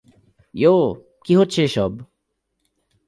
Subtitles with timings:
[0.55, 0.75] ইয়ো,
[1.25, 1.91] কী হচ্ছে এসব?